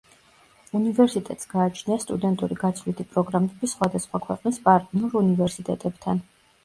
[0.77, 6.25] უნივერსიტეტს გააჩნია სტუდენტური გაცვლითი პროგრამები სხვადასხვა ქვეყნის პარტნიორ უნივერსიტეტებთან.